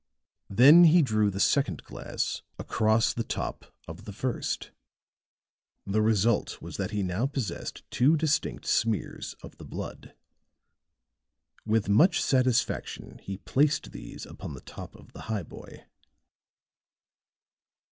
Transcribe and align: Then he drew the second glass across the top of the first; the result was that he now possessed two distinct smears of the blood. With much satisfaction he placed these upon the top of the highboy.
Then 0.49 0.85
he 0.85 1.03
drew 1.03 1.29
the 1.29 1.39
second 1.39 1.83
glass 1.83 2.41
across 2.57 3.13
the 3.13 3.23
top 3.23 3.71
of 3.87 4.05
the 4.05 4.11
first; 4.11 4.71
the 5.85 6.01
result 6.01 6.59
was 6.59 6.77
that 6.77 6.89
he 6.89 7.03
now 7.03 7.27
possessed 7.27 7.83
two 7.91 8.17
distinct 8.17 8.65
smears 8.65 9.35
of 9.43 9.57
the 9.57 9.63
blood. 9.63 10.15
With 11.67 11.87
much 11.87 12.19
satisfaction 12.19 13.19
he 13.21 13.37
placed 13.37 13.91
these 13.91 14.25
upon 14.25 14.55
the 14.55 14.61
top 14.61 14.95
of 14.95 15.13
the 15.13 15.27
highboy. 15.29 15.83